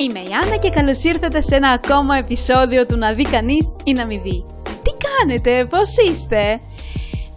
[0.00, 3.92] Είμαι η Άννα και καλώς ήρθατε σε ένα ακόμα επεισόδιο του Να δει κανείς ή
[3.92, 4.44] να μην δει.
[4.62, 6.60] Τι κάνετε, πώς είστε;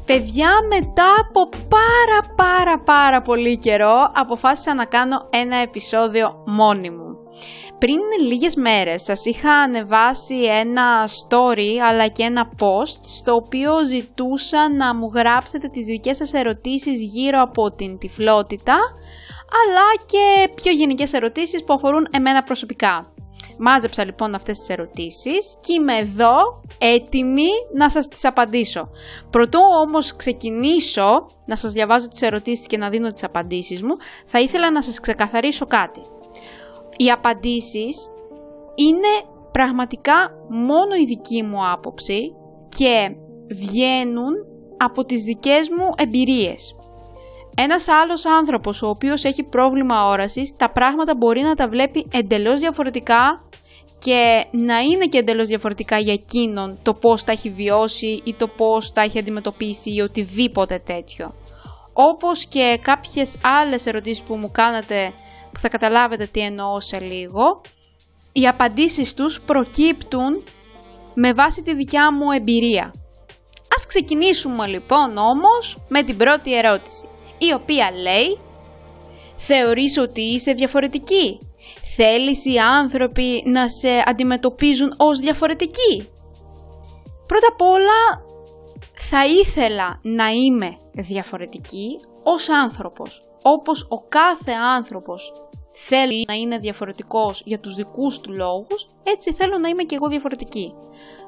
[0.05, 7.18] Παιδιά, μετά από πάρα πάρα πάρα πολύ καιρό αποφάσισα να κάνω ένα επεισόδιο μόνη μου.
[7.78, 14.73] Πριν λίγες μέρες σας είχα ανεβάσει ένα story αλλά και ένα post στο οποίο ζητούσα
[14.73, 18.77] να μου γράψετε τις δικές σας ερωτήσεις γύρω από την τυφλότητα
[19.62, 23.13] αλλά και πιο γενικές ερωτήσεις που αφορούν εμένα προσωπικά.
[23.59, 28.89] Μάζεψα λοιπόν αυτές τις ερωτήσεις και είμαι εδώ έτοιμη να σας τις απαντήσω.
[29.29, 33.95] Πρωτού όμως ξεκινήσω να σας διαβάζω τις ερωτήσεις και να δίνω τις απαντήσεις μου,
[34.26, 36.01] θα ήθελα να σας ξεκαθαρίσω κάτι.
[36.98, 38.09] Οι απαντήσεις
[38.76, 42.34] είναι πραγματικά μόνο η δική μου άποψη
[42.70, 43.15] και
[43.49, 44.34] βγαίνουν
[44.77, 46.76] από τις δικές μου εμπειρίες.
[47.55, 52.60] Ένας άλλος άνθρωπος ο οποίος έχει πρόβλημα όρασης, τα πράγματα μπορεί να τα βλέπει εντελώς
[52.60, 53.41] διαφορετικά
[53.99, 58.48] και να είναι και εντελώς διαφορετικά για εκείνον το πώς τα έχει βιώσει ή το
[58.48, 61.34] πώς τα έχει αντιμετωπίσει ή οτιδήποτε τέτοιο.
[61.93, 65.13] Όπως και κάποιες άλλες ερωτήσεις που μου κάνατε
[65.51, 67.62] που θα καταλάβετε τι εννοώ σε λίγο,
[68.34, 70.44] οι απαντήσεις τους προκύπτουν
[71.13, 72.94] με βάση τη δικιά μου εμπειρία.
[73.75, 77.07] Ας ξεκινήσουμε λοιπόν όμως με την πρώτη ερώτηση
[77.46, 78.40] η οποία λέει
[79.36, 81.38] «Θεωρείς ότι είσαι διαφορετική»
[81.96, 86.09] Θέλεις οι άνθρωποι να σε αντιμετωπίζουν ως διαφορετική.
[87.28, 88.24] Πρώτα απ' όλα
[88.94, 93.24] θα ήθελα να είμαι διαφορετική ως άνθρωπος.
[93.44, 95.34] Όπως ο κάθε άνθρωπος
[95.72, 100.07] θέλει να είναι διαφορετικός για τους δικούς του λόγους, έτσι θέλω να είμαι και εγώ
[100.07, 100.74] διαφορετική.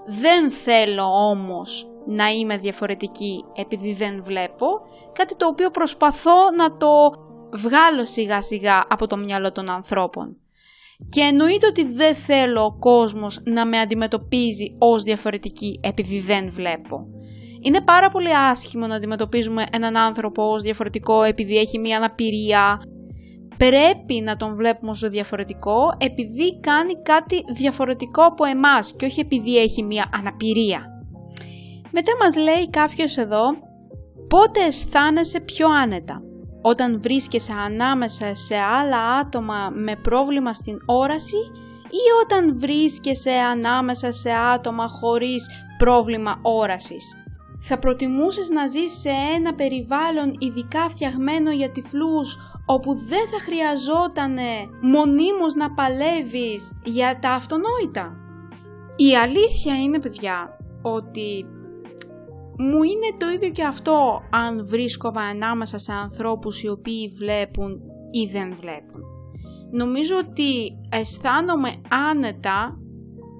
[0.05, 4.67] Δεν θέλω όμως να είμαι διαφορετική επειδή δεν βλέπω,
[5.13, 6.87] κάτι το οποίο προσπαθώ να το
[7.53, 10.37] βγάλω σιγά σιγά από το μυαλό των ανθρώπων.
[11.09, 17.07] Και εννοείται ότι δεν θέλω ο κόσμος να με αντιμετωπίζει ως διαφορετική επειδή δεν βλέπω.
[17.61, 22.81] Είναι πάρα πολύ άσχημο να αντιμετωπίζουμε έναν άνθρωπο ως διαφορετικό επειδή έχει μία αναπηρία.
[23.57, 29.57] Πρέπει να τον βλέπουμε ως διαφορετικό επειδή κάνει κάτι διαφορετικό από εμάς και όχι επειδή
[29.57, 30.94] έχει μία αναπηρία.
[31.97, 33.43] Μετά μας λέει κάποιος εδώ
[34.27, 36.21] πότε αισθάνεσαι πιο άνετα.
[36.61, 41.37] Όταν βρίσκεσαι ανάμεσα σε άλλα άτομα με πρόβλημα στην όραση
[41.89, 45.45] ή όταν βρίσκεσαι ανάμεσα σε άτομα χωρίς
[45.77, 47.15] πρόβλημα όρασης;
[47.61, 54.37] Θα προτιμούσες να ζεις σε ένα περιβάλλον ειδικά φτιαγμένο για τυφλούς όπου δεν θα χρειαζόταν
[54.81, 58.15] μονίμως να παλεύεις για τα αυτονόητα;
[58.95, 61.45] Η αλήθεια είναι παιδιά ότι
[62.57, 68.25] μου είναι το ίδιο και αυτό αν βρίσκομαι ανάμεσα σε ανθρώπους οι οποίοι βλέπουν ή
[68.31, 69.01] δεν βλέπουν.
[69.71, 72.77] Νομίζω ότι αισθάνομαι άνετα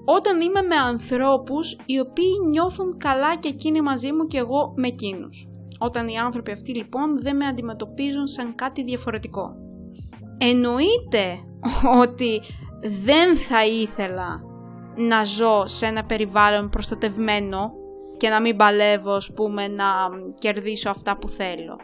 [0.04, 4.86] όταν είμαι με ανθρώπους οι οποίοι νιώθουν καλά και εκείνοι μαζί μου και εγώ με
[4.86, 5.48] εκείνους.
[5.78, 9.54] Όταν οι άνθρωποι αυτοί λοιπόν δεν με αντιμετωπίζουν σαν κάτι διαφορετικό.
[10.38, 11.38] Εννοείται
[12.02, 12.40] ότι
[13.04, 14.40] δεν θα ήθελα
[14.96, 17.72] να ζω σε ένα περιβάλλον προστατευμένο
[18.16, 19.84] και να μην παλεύω, ας πούμε, να
[20.38, 21.76] κερδίσω αυτά που θέλω.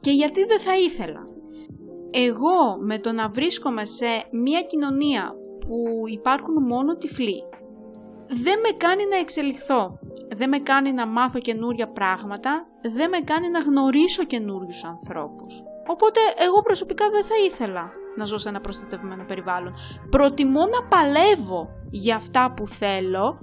[0.00, 1.24] Και γιατί δεν θα ήθελα.
[2.10, 5.34] Εγώ με το να βρίσκομαι σε μια κοινωνία
[5.66, 7.42] που υπάρχουν μόνο τυφλοί,
[8.28, 9.98] δεν με κάνει να εξελιχθώ,
[10.36, 15.62] δεν με κάνει να μάθω καινούρια πράγματα, δεν με κάνει να γνωρίσω καινούριους ανθρώπους.
[15.86, 19.74] Οπότε εγώ προσωπικά δεν θα ήθελα να ζω σε ένα προστατευμένο περιβάλλον.
[20.10, 23.38] Προτιμώ να παλεύω για αυτά που θέλω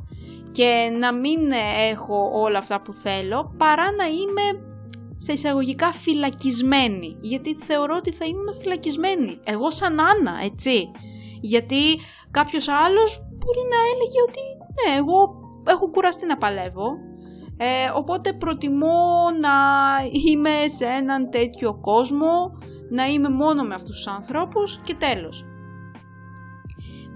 [0.52, 1.52] και να μην
[1.92, 4.74] έχω όλα αυτά που θέλω παρά να είμαι
[5.18, 7.18] σε εισαγωγικά φυλακισμένη.
[7.22, 9.40] Γιατί θεωρώ ότι θα ήμουν φυλακισμένη.
[9.44, 10.92] Εγώ σαν Άννα έτσι.
[11.42, 12.00] Γιατί
[12.32, 14.42] κάποιος άλλος μπορεί να έλεγε ότι
[14.76, 15.18] ναι εγώ
[15.68, 16.88] έχω κουραστεί να παλεύω
[17.58, 19.56] ε, οπότε προτιμώ να
[20.26, 22.58] είμαι σε έναν τέτοιο κόσμο
[22.90, 25.46] να είμαι μόνο με αυτούς τους ανθρώπους και τέλος.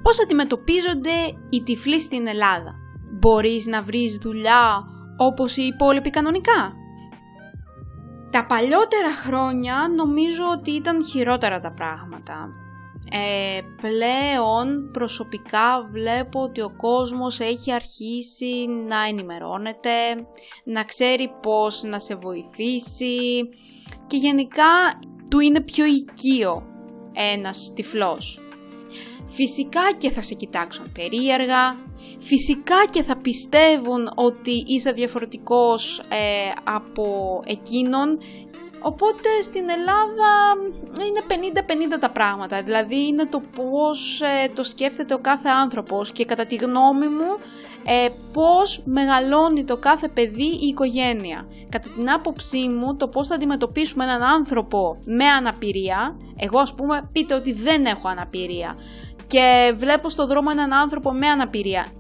[0.02, 1.16] Πώς αντιμετωπίζονται
[1.50, 2.76] οι τυφλοί στην Ελλάδα;
[3.20, 4.84] Μπορείς να βρεις δουλειά
[5.18, 6.74] όπως οι υπόλοιποι κανονικά;
[8.32, 12.50] Τα παλιότερα χρόνια νομίζω ότι ήταν χειρότερα τα πράγματα.
[13.12, 19.92] Ε, πλέον προσωπικά βλέπω ότι ο κόσμος έχει αρχίσει να ενημερώνεται,
[20.64, 23.50] να ξέρει πώς να σε βοηθήσει
[24.08, 25.00] και γενικά
[25.30, 26.64] του είναι πιο οικείο
[27.14, 28.42] ένας τυφλός.
[29.26, 31.76] Φυσικά και θα σε κοιτάξουν περίεργα,
[32.20, 38.20] φυσικά και θα πιστεύουν ότι είσαι διαφορετικός ε, από εκείνον
[38.82, 40.32] Οπότε στην Ελλάδα
[41.08, 41.54] είναι
[41.96, 46.46] 50-50 τα πράγματα, δηλαδή είναι το πώς ε, το σκέφτεται ο κάθε άνθρωπος και κατά
[46.46, 47.38] τη γνώμη μου
[47.86, 51.48] ε, πώς μεγαλώνει το κάθε παιδί η οικογένεια.
[51.70, 57.10] Κατά την άποψή μου το πώς θα αντιμετωπίσουμε έναν άνθρωπο με αναπηρία, εγώ ας πούμε
[57.12, 58.76] πείτε ότι δεν έχω αναπηρία
[59.28, 61.92] και βλέπω στο δρόμο έναν άνθρωπο με αναπηρία,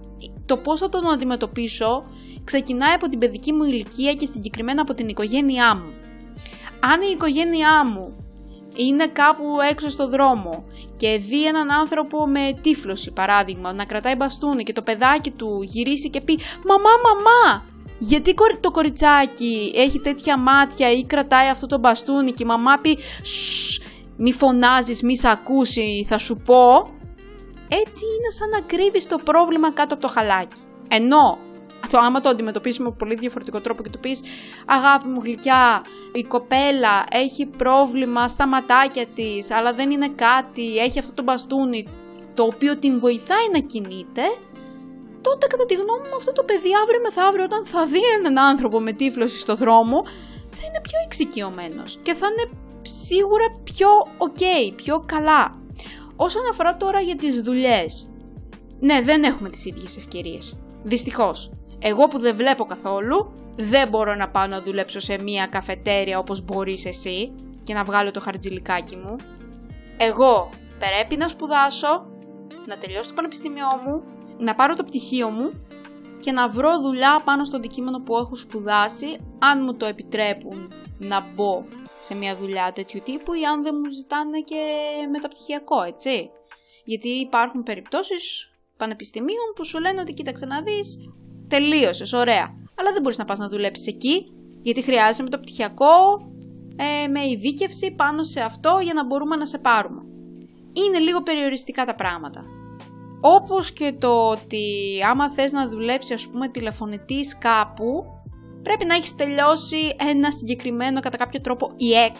[0.45, 2.03] το πώς θα τον αντιμετωπίσω
[2.44, 6.06] ξεκινάει από την παιδική μου ηλικία και συγκεκριμένα από την οικογένειά μου.
[6.79, 8.15] Αν η οικογένειά μου
[8.75, 10.65] είναι κάπου έξω στο δρόμο
[10.97, 16.09] και δει έναν άνθρωπο με τύφλωση παράδειγμα να κρατάει μπαστούνι και το παιδάκι του γυρίσει
[16.09, 17.65] και πει «Μαμά, μαμά,
[18.00, 22.97] γιατί το κοριτσάκι έχει τέτοια μάτια ή κρατάει αυτό το μπαστούνι και η μαμά πει
[24.18, 26.95] μη φωνάζεις, μη σ' ακούσει, θα σου πω»
[27.69, 30.62] έτσι είναι σαν να κρύβεις το πρόβλημα κάτω από το χαλάκι.
[30.88, 31.38] Ενώ
[31.89, 34.24] το άμα το αντιμετωπίσουμε με πολύ διαφορετικό τρόπο και του πεις
[34.66, 35.81] αγάπη μου γλυκιά,
[36.13, 41.88] η κοπέλα έχει πρόβλημα στα ματάκια της, αλλά δεν είναι κάτι, έχει αυτό το μπαστούνι
[42.34, 44.24] το οποίο την βοηθάει να κινείται,
[45.22, 48.80] τότε κατά τη γνώμη μου αυτό το παιδί αύριο μεθαύριο όταν θα δει έναν άνθρωπο
[48.80, 49.98] με τύφλωση στο δρόμο
[50.57, 52.45] θα είναι πιο εξοικειωμένος και θα είναι
[52.81, 53.89] σίγουρα πιο
[54.28, 55.51] ok, πιο καλά.
[56.16, 58.10] Όσον αφορά τώρα για τις δουλειές,
[58.80, 60.57] ναι δεν έχουμε τις ίδιες ευκαιρίες.
[60.84, 61.51] Δυστυχώς.
[61.79, 66.41] Εγώ που δεν βλέπω καθόλου, δεν μπορώ να πάω να δουλέψω σε μία καφετέρια όπως
[66.41, 69.15] μπορείς εσύ και να βγάλω το χαρτζιλικάκι μου.
[69.97, 72.06] Εγώ πρέπει να σπουδάσω,
[72.65, 74.03] να τελειώσω το πανεπιστήμιό μου,
[74.38, 75.51] να πάρω το πτυχίο μου
[76.19, 81.21] και να βρω δουλειά πάνω στο αντικείμενο που έχω σπουδάσει, αν μου το επιτρέπουν να
[81.21, 81.63] μπω
[82.00, 84.62] σε μια δουλειά τέτοιου τύπου ή αν δεν μου ζητάνε και
[85.12, 86.29] μεταπτυχιακό, έτσι.
[86.83, 90.97] Γιατί υπάρχουν περιπτώσεις πανεπιστημίων που σου λένε ότι κοίταξε να δεις,
[91.48, 92.56] τελείωσες, ωραία.
[92.76, 94.26] Αλλά δεν μπορείς να πας να δουλέψεις εκεί,
[94.62, 95.96] γιατί χρειάζεσαι μεταπτυχιακό,
[96.76, 100.02] ε, με ειδίκευση πάνω σε αυτό για να μπορούμε να σε πάρουμε.
[100.74, 102.44] Είναι λίγο περιοριστικά τα πράγματα.
[103.22, 104.66] Όπως και το ότι
[105.10, 108.04] άμα θες να δουλέψει ας πούμε τηλεφωνητής κάπου,
[108.64, 112.16] πρέπει να έχεις τελειώσει ένα συγκεκριμένο κατά κάποιο τρόπο ΙΕΚ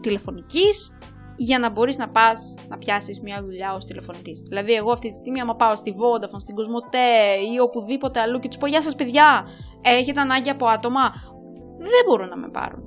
[0.00, 0.92] τηλεφωνικής
[1.38, 4.38] για να μπορείς να πας να πιάσεις μια δουλειά ως τηλεφωνητής.
[4.48, 7.10] Δηλαδή εγώ αυτή τη στιγμή άμα πάω στη Vodafone, στην Κοσμοτέ
[7.54, 9.46] ή οπουδήποτε αλλού και τους πω «Γεια σας παιδιά,
[9.82, 11.04] έχετε ανάγκη από άτομα»,
[11.78, 12.82] δεν μπορούν να με πάρουν.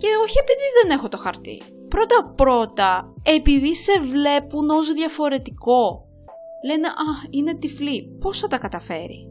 [0.00, 1.62] Και όχι επειδή δεν έχω το χαρτί.
[1.88, 6.08] Πρώτα πρώτα, επειδή σε βλέπουν ως διαφορετικό.
[6.66, 9.28] Λένε «Α, είναι τυφλή, πώς θα τα καταφέρει».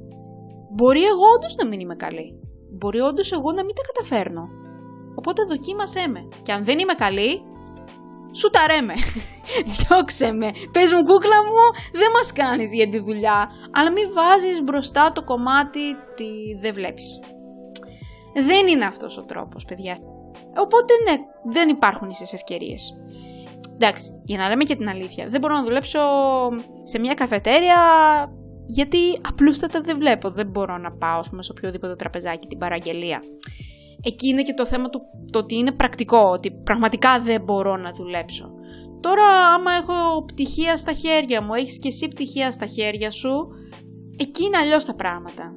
[0.75, 2.39] Μπορεί εγώ όντως να μην είμαι καλή.
[2.77, 4.43] Μπορεί όντως εγώ να μην τα καταφέρνω.
[5.15, 6.21] Οπότε δοκίμασέ με.
[6.41, 7.41] Και αν δεν είμαι καλή,
[8.39, 8.93] σουταρέ με,
[9.75, 11.53] διώξε με, πες μου κούκλα μου,
[11.93, 15.79] δεν μας κάνεις για τη δουλειά, αλλά μην βάζεις μπροστά το κομμάτι
[16.11, 17.19] ότι δεν βλέπεις.
[18.33, 19.97] Δεν είναι αυτός ο τρόπος, παιδιά.
[20.57, 21.15] Οπότε ναι,
[21.51, 22.93] δεν υπάρχουν ίσες ευκαιρίες.
[23.73, 25.99] Εντάξει, για να λέμε και την αλήθεια, δεν μπορώ να δουλέψω
[26.83, 27.77] σε μια καφετέρια
[28.65, 28.97] γιατί
[29.27, 30.29] απλούστατα δεν βλέπω.
[30.29, 33.21] Δεν μπορώ να πάω πούμε, σε οποιοδήποτε τραπεζάκι την παραγγελία
[34.03, 35.01] εκεί είναι και το θέμα του
[35.31, 38.51] το ότι είναι πρακτικό, ότι πραγματικά δεν μπορώ να δουλέψω.
[38.99, 43.47] Τώρα άμα έχω πτυχία στα χέρια μου, έχεις και εσύ πτυχία στα χέρια σου,
[44.17, 45.51] εκεί είναι αλλιώς τα πράγματα.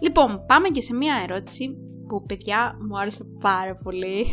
[0.00, 1.68] Λοιπόν, πάμε και σε μία ερώτηση
[2.08, 4.26] που παιδιά μου άρεσε πάρα πολύ.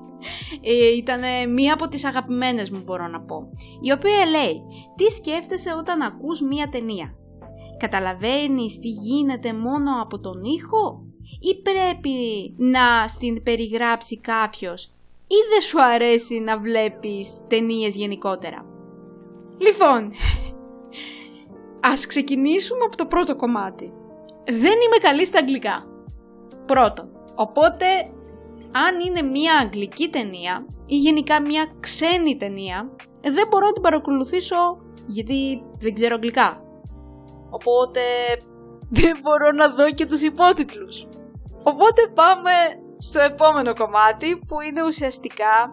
[0.70, 3.36] ε, ήταν μία από τις αγαπημένες μου μπορώ να πω.
[3.80, 4.62] Η οποία λέει,
[4.96, 7.14] τι σκέφτεσαι όταν ακούς μία ταινία;
[7.78, 11.03] Καταλαβαίνεις τι γίνεται μόνο από τον ήχο;
[11.40, 12.16] Ή πρέπει
[12.56, 14.84] να στην περιγράψει κάποιος;
[15.26, 18.66] Ή δεν σου αρέσει να βλέπεις ταινίες γενικότερα;
[19.58, 20.10] Λοιπόν,
[21.80, 23.92] ας ξεκινήσουμε από το πρώτο κομμάτι.
[24.44, 25.86] Δεν είμαι καλή στα αγγλικά.
[26.66, 27.08] Πρώτον.
[27.34, 27.86] Οπότε,
[28.72, 32.90] αν είναι μια αγγλική ταινία ή γενικά μια ξένη ταινία,
[33.20, 34.56] δεν μπορώ να την παρακολουθήσω
[35.06, 36.62] γιατί δεν ξέρω αγγλικά.
[37.50, 38.00] Οπότε
[38.90, 41.06] δεν μπορώ να δω και τους υπότιτλους.
[41.64, 42.52] Οπότε πάμε
[42.98, 45.70] στο επόμενο κομμάτι που είναι ουσιαστικά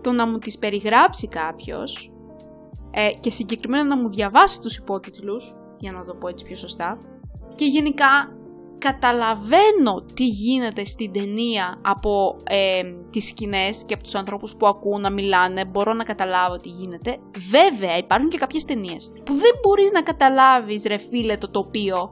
[0.00, 2.12] το να μου τις περιγράψει κάποιος
[2.90, 6.98] ε, και συγκεκριμένα να μου διαβάσει τους υπότιτλους, για να το πω έτσι πιο σωστά,
[7.54, 8.36] και γενικά
[8.78, 15.00] καταλαβαίνω τι γίνεται στην ταινία από ε, τις σκηνές και από τους ανθρώπους που ακούν
[15.00, 17.18] να μιλάνε, μπορώ να καταλάβω τι γίνεται.
[17.50, 22.10] Βέβαια υπάρχουν και κάποιες ταινίες που δεν μπορείς να καταλάβεις ρε φίλε το τοπίο,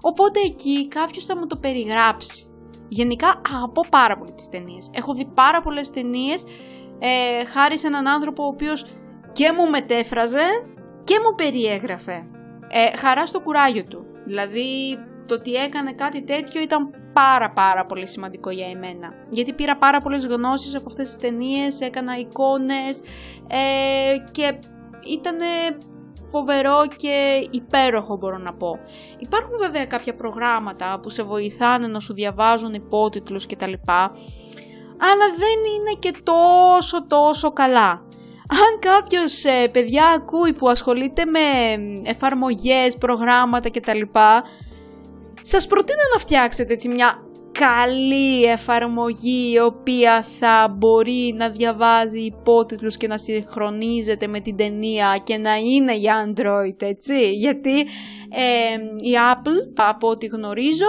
[0.00, 2.42] οπότε εκεί κάποιος θα μου το περιγράψει.
[2.88, 4.90] Γενικά αγαπώ πάρα πολύ τις ταινίες.
[4.94, 6.44] Έχω δει πάρα πολλές ταινίες
[6.98, 8.86] ε, χάρη σε έναν άνθρωπο ο οποίος
[9.32, 10.44] και μου μετέφραζε
[11.02, 12.26] και μου περιέγραφε.
[12.68, 14.04] Ε, χαρά στο κουράγιο του.
[14.24, 19.12] Δηλαδή το ότι έκανε κάτι τέτοιο ήταν πάρα πάρα πολύ σημαντικό για εμένα.
[19.30, 23.00] Γιατί πήρα πάρα πολλές γνώσεις από αυτές τις ταινίες, έκανα εικόνες
[23.48, 24.58] ε, και
[25.06, 25.36] ήταν
[26.30, 28.78] φοβερό και υπέροχο μπορώ να πω.
[29.18, 33.72] Υπάρχουν βέβαια κάποια προγράμματα που σε βοηθάνε να σου διαβάζουν υπότιτλους κτλ.
[35.00, 38.06] Αλλά δεν είναι και τόσο τόσο καλά.
[38.50, 41.40] Αν κάποιος ε, παιδιά ακούει που ασχολείται με
[42.04, 44.00] εφαρμογές, προγράμματα κτλ.
[45.42, 52.96] Σας προτείνω να φτιάξετε έτσι μια καλή εφαρμογή η οποία θα μπορεί να διαβάζει υπότιτλους
[52.96, 57.32] και να συγχρονίζεται με την ταινία και να είναι για Android, έτσι.
[57.32, 57.78] Γιατί
[59.00, 60.86] η Apple, από ό,τι γνωρίζω,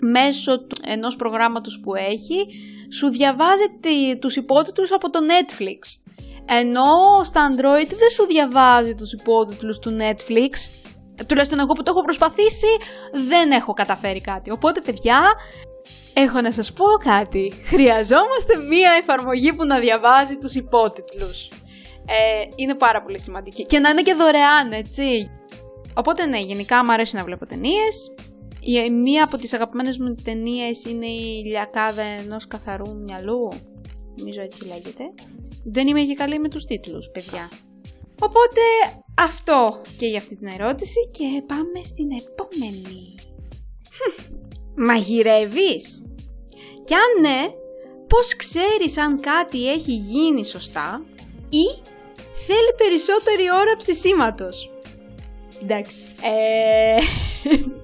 [0.00, 2.46] μέσω ενός προγράμματος που έχει,
[2.92, 3.64] σου διαβάζει
[4.20, 6.00] τους υπότιτλους από το Netflix.
[6.46, 10.50] Ενώ στα Android δεν σου διαβάζει τους υπότιτλους του Netflix,
[11.26, 12.66] τουλάχιστον εγώ που το έχω προσπαθήσει
[13.12, 14.50] δεν έχω καταφέρει κάτι.
[14.50, 15.32] Οπότε παιδιά,
[16.16, 17.52] Έχω να σας πω κάτι.
[17.64, 21.48] Χρειαζόμαστε μία εφαρμογή που να διαβάζει τους υπότιτλους.
[22.06, 23.62] Ε, είναι πάρα πολύ σημαντική.
[23.62, 25.30] Και να είναι και δωρεάν, έτσι.
[25.94, 28.12] Οπότε ναι, γενικά μου αρέσει να βλέπω ταινίες.
[28.60, 33.48] Η μία από τις αγαπημένες μου ταινίες είναι η Λιακάδα ενός καθαρού μυαλού.
[34.18, 35.04] Νομίζω έτσι λέγεται.
[35.64, 37.48] Δεν είμαι και καλή με τους τίτλους, παιδιά.
[38.20, 38.60] Οπότε
[39.18, 43.14] αυτό και για αυτή την ερώτηση και πάμε στην επόμενη.
[44.76, 46.04] Μαγειρεύεις;
[46.84, 47.46] Και αν ναι,
[48.06, 51.04] πώς ξέρεις αν κάτι έχει γίνει σωστά
[51.48, 51.64] ή
[52.46, 54.70] θέλει περισσότερη ώρα ψησίματος.
[55.62, 56.04] Εντάξει.
[56.22, 56.98] Ε,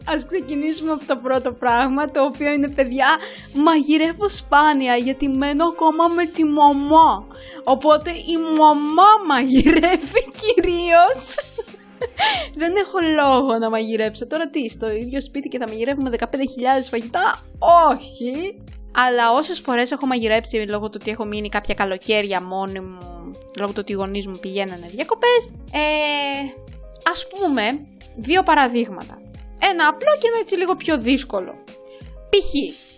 [0.04, 3.06] ας ξεκινήσουμε από το πρώτο πράγμα, το οποίο είναι παιδιά,
[3.54, 7.26] μαγειρεύω σπάνια γιατί μένω ακόμα με τη μαμά.
[7.64, 11.34] Οπότε η μαμά μαγειρεύει κυρίως.
[12.54, 14.26] Δεν έχω λόγο να μαγειρέψω.
[14.26, 16.24] Τώρα τι, στο ίδιο σπίτι και θα μαγειρεύουμε 15.000
[16.90, 17.38] φαγητά;
[17.90, 18.62] Όχι.
[18.94, 22.98] Αλλά όσες φορές έχω μαγειρέψει λόγω του ότι έχω μείνει κάποια καλοκαίρια μόνη μου,
[23.58, 25.50] λόγω του ότι οι γονείς μου πηγαίνανε διακοπές.
[25.72, 25.80] Ε,
[27.04, 27.86] Α πούμε,
[28.16, 29.18] δύο παραδείγματα.
[29.70, 31.54] Ένα απλό και ένα έτσι λίγο πιο δύσκολο.
[32.30, 32.52] Π.χ.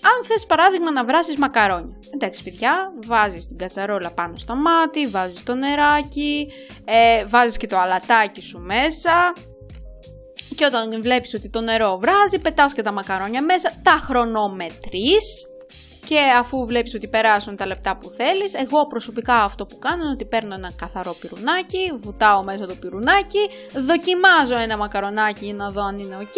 [0.05, 1.97] Αν θες παράδειγμα να βράσεις μακαρόνια.
[2.15, 6.49] Εντάξει παιδιά, βάζεις την κατσαρόλα πάνω στο μάτι, βάζεις το νεράκι,
[6.85, 9.33] ε, βάζεις και το αλατάκι σου μέσα.
[10.57, 15.47] Και όταν βλέπεις ότι το νερό βράζει, πετάς και τα μακαρόνια μέσα, τα χρονομετρείς
[16.05, 20.13] και αφού βλέπεις ότι περάσουν τα λεπτά που θέλεις, εγώ προσωπικά αυτό που κάνω είναι
[20.13, 25.99] ότι παίρνω ένα καθαρό πυρουνάκι, βουτάω μέσα το πυρουνάκι, δοκιμάζω ένα μακαρονάκι να δω αν
[25.99, 26.37] είναι ok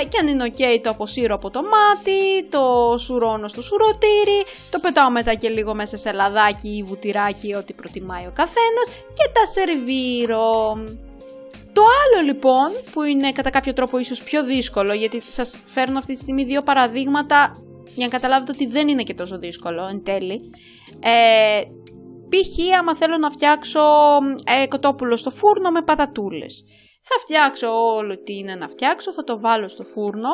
[0.00, 4.78] ε, και αν είναι ok το αποσύρω από το μάτι, το σουρώνω στο σουρωτήρι, το
[4.78, 9.46] πετάω μετά και λίγο μέσα σε λαδάκι ή βουτυράκι ό,τι προτιμάει ο καθένας και τα
[9.46, 10.74] σερβίρω.
[11.72, 16.12] Το άλλο λοιπόν που είναι κατά κάποιο τρόπο ίσως πιο δύσκολο γιατί σας φέρνω αυτή
[16.12, 20.40] τη στιγμή δύο παραδείγματα για να καταλάβετε ότι δεν είναι και τόσο δύσκολο εν τέλει.
[21.00, 21.60] Ε,
[22.28, 22.78] π.χ.
[22.78, 23.80] άμα θέλω να φτιάξω
[24.62, 26.64] ε, κοτόπουλο στο φούρνο με πατατούλες.
[27.02, 30.28] Θα φτιάξω όλο τι είναι να φτιάξω, θα το βάλω στο φούρνο.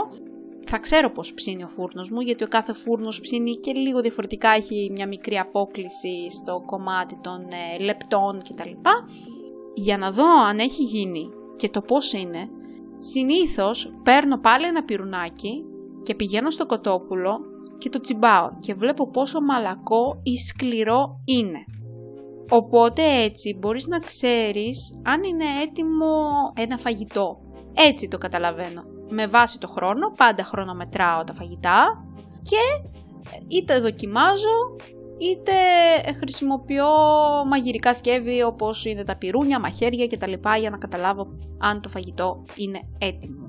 [0.67, 4.51] Θα ξέρω πώς ψήνει ο φούρνος μου, γιατί ο κάθε φούρνος ψήνει και λίγο διαφορετικά,
[4.51, 8.71] έχει μια μικρή απόκληση στο κομμάτι των ε, λεπτών κτλ.
[9.75, 12.49] Για να δω αν έχει γίνει και το πώς είναι,
[12.97, 15.65] συνήθως παίρνω πάλι ένα πυρουνάκι
[16.03, 17.39] και πηγαίνω στο κοτόπουλο
[17.79, 21.65] και το τσιμπάω και βλέπω πόσο μαλακό ή σκληρό είναι.
[22.49, 26.15] Οπότε έτσι μπορείς να ξέρεις αν είναι έτοιμο
[26.55, 27.39] ένα φαγητό.
[27.75, 28.83] Έτσι το καταλαβαίνω.
[29.09, 32.05] Με βάση το χρόνο, πάντα χρονομετράω τα φαγητά
[32.43, 32.91] και
[33.49, 34.77] είτε δοκιμάζω
[35.19, 35.53] είτε
[36.19, 36.87] χρησιμοποιώ
[37.49, 40.33] μαγειρικά σκεύη όπως είναι τα πυρούνια, μαχαίρια κτλ.
[40.61, 41.27] για να καταλάβω
[41.59, 43.42] αν το φαγητό είναι έτοιμο.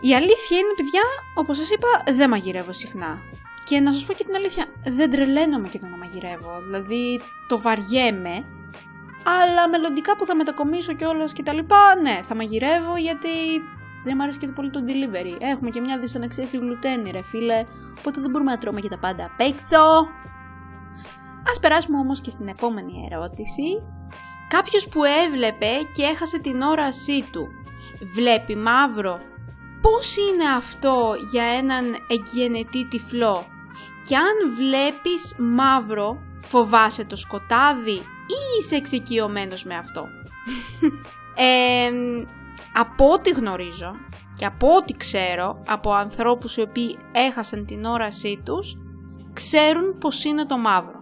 [0.00, 1.02] Η αλήθεια είναι, παιδιά,
[1.34, 3.18] όπως σας είπα, δεν μαγειρεύω συχνά.
[3.64, 6.60] Και να σας πω και την αλήθεια, δεν τρελαίνομαι και το να μαγειρεύω.
[6.60, 8.44] Δηλαδή, το βαριέμαι,
[9.24, 13.28] αλλά μελλοντικά που θα μετακομίσω κιόλας και τα λοιπά, ναι, θα μαγειρεύω γιατί
[14.04, 15.36] δεν μου αρέσει και πολύ το delivery.
[15.40, 17.64] Έχουμε και μια δυσανεξία στη γλουτένη, ρε φίλε,
[17.98, 20.08] οπότε δεν μπορούμε να τρώμε και τα πάντα απ' έξω.
[21.50, 23.82] Ας περάσουμε όμως και στην επόμενη ερώτηση.
[24.48, 27.48] Κάποιος που έβλεπε και έχασε την όρασή του,
[28.14, 29.20] βλέπει μαύρο
[29.80, 33.46] πώς είναι αυτό για έναν εγκαινετή τυφλό;
[34.08, 37.96] Και αν βλέπεις μαύρο φοβάσαι το σκοτάδι
[38.26, 40.06] ή είσαι εξοικειωμένος με αυτό;
[41.34, 41.90] ε,
[42.72, 43.92] από ό,τι γνωρίζω
[44.36, 48.76] και από ό,τι ξέρω από ανθρώπους οι οποίοι έχασαν την όρασή τους
[49.32, 51.00] ξέρουν πως είναι το μαύρο.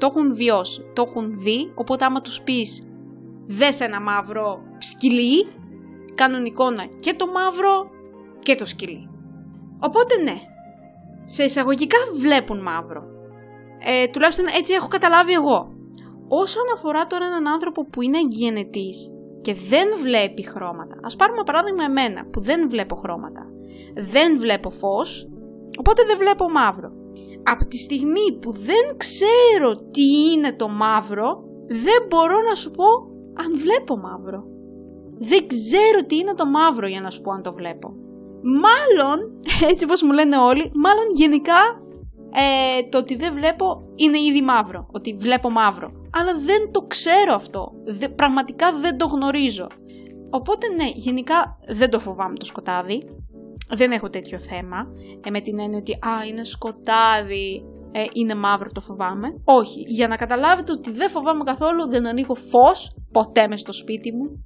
[0.00, 2.82] Το έχουν βιώσει, το έχουν δει, οπότε άμα τους πεις
[3.46, 5.46] δες ένα μαύρο σκυλί,
[6.14, 7.90] κάνουν εικόνα και το μαύρο
[8.42, 9.08] και το σκυλί.
[9.80, 10.36] Οπότε ναι,
[11.24, 13.02] σε εισαγωγικά βλέπουν μαύρο.
[13.84, 15.74] Ε, τουλάχιστον έτσι έχω καταλάβει εγώ.
[16.28, 21.84] Όσον αφορά τώρα έναν άνθρωπο που είναι εγγυενετής και δεν βλέπει χρώματα, ας πάρουμε παράδειγμα
[21.84, 23.46] εμένα που δεν βλέπω χρώματα,
[23.94, 25.28] δεν βλέπω φως,
[25.78, 26.90] οπότε δεν βλέπω μαύρο.
[27.42, 32.84] Από τη στιγμή που δεν ξέρω τι είναι το μαύρο, δεν μπορώ να σου πω
[33.42, 34.44] αν βλέπω μαύρο.
[35.18, 37.94] Δεν ξέρω τι είναι το μαύρο για να σου πω αν το βλέπω.
[38.42, 39.18] Μάλλον,
[39.70, 41.60] έτσι όπως μου λένε όλοι, μάλλον γενικά
[42.32, 43.64] ε, το ότι δεν βλέπω
[43.96, 44.86] είναι ήδη μαύρο.
[44.92, 45.88] Ότι βλέπω μαύρο.
[46.10, 47.72] Αλλά δεν το ξέρω αυτό.
[48.16, 49.66] πραγματικά δεν το γνωρίζω.
[50.30, 52.98] Οπότε ναι, γενικά δεν το φοβάμαι το σκοτάδι.
[53.76, 54.78] Δεν έχω τέτοιο θέμα.
[55.24, 59.28] Ε, με την έννοια ότι α, είναι σκοτάδι, ε, είναι μαύρο, το φοβάμαι.
[59.44, 59.80] Όχι.
[59.86, 64.44] Για να καταλάβετε ότι δεν φοβάμαι καθόλου, δεν ανοίγω φως ποτέ μες στο σπίτι μου.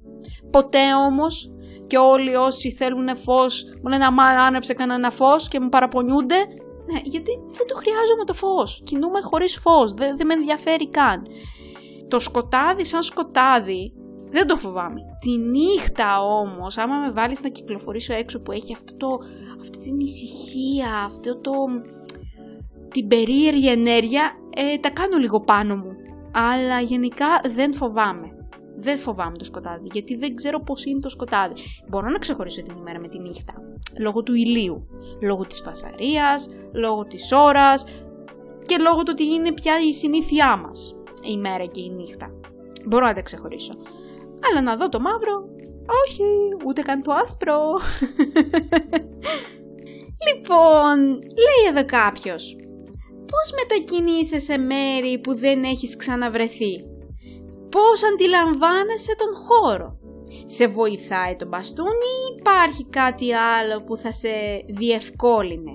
[0.51, 1.54] Ποτέ όμως
[1.87, 6.39] και όλοι όσοι θέλουν φως μου λένε αμά άνεψε κανένα φως και μου παραπονιούνται.
[6.91, 8.81] Ναι, γιατί δεν το χρειάζομαι το φως.
[8.83, 11.21] Κινούμε χωρίς φως, δεν, δεν με ενδιαφέρει καν.
[12.07, 13.93] Το σκοτάδι σαν σκοτάδι
[14.35, 15.01] δεν το φοβάμαι.
[15.19, 19.07] Τη νύχτα όμως, άμα με βάλεις να κυκλοφορήσω έξω που έχει αυτό το,
[19.61, 21.51] αυτή την ησυχία, αυτό το,
[22.91, 25.91] την περίεργη ενέργεια, ε, τα κάνω λίγο πάνω μου.
[26.31, 28.34] Αλλά γενικά δεν φοβάμαι.
[28.85, 31.53] Δεν φοβάμαι το σκοτάδι, γιατί δεν ξέρω πώς είναι το σκοτάδι.
[31.89, 33.53] Μπορώ να ξεχωρίσω την ημέρα με τη νύχτα.
[33.99, 34.87] Λόγω του ηλίου,
[35.21, 37.85] λόγω της φασαρίας, λόγω της ώρας
[38.65, 42.31] και λόγω του ότι είναι πια η συνήθειά μας η μέρα και η νύχτα.
[42.85, 43.73] Μπορώ να τα ξεχωρίσω.
[44.49, 45.35] Αλλά να δω το μαύρο,
[46.05, 46.23] όχι,
[46.65, 47.59] ούτε καν το άσπρο.
[50.27, 50.97] λοιπόν,
[51.45, 52.55] λέει εδώ κάποιος,
[53.31, 56.94] πώς μετακινείσαι σε μέρη που δεν έχεις ξαναβρεθεί;
[57.75, 59.97] Πώς αντιλαμβάνεσαι τον χώρο.
[60.45, 64.29] Σε βοηθάει το μπαστούνι ή υπάρχει κάτι άλλο που θα σε
[64.77, 65.71] διευκόλυνε;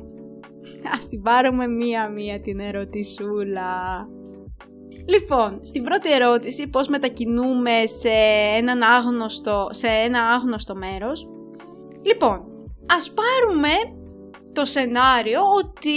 [0.94, 3.72] Ας την πάρουμε μία-μία την ερωτησούλα.
[5.08, 8.10] Λοιπόν, στην πρώτη ερώτηση, πώς μετακινούμε σε,
[8.56, 11.28] έναν άγνωστο, σε ένα άγνωστο μέρος;
[12.02, 12.44] Λοιπόν,
[12.96, 13.70] ας πάρουμε
[14.52, 15.92] το σενάριο ότι